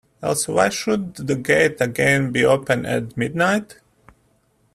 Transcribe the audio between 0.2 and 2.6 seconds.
Else why should the gate again be